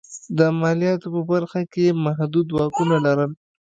د 0.37 0.39
مالیاتو 0.59 1.07
په 1.15 1.21
برخه 1.31 1.61
کې 1.71 1.79
یې 1.87 1.91
محدود 2.05 2.47
واکونه 2.51 2.95
لرل. 3.05 3.31